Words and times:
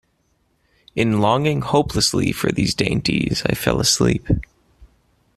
In 0.95 1.19
longing 1.21 1.61
hopelessly 1.61 2.31
for 2.31 2.51
these 2.51 2.73
dainties 2.73 3.43
I 3.45 3.53
fell 3.53 3.79
asleep. 3.79 4.27